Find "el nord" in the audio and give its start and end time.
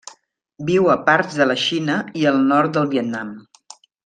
2.33-2.75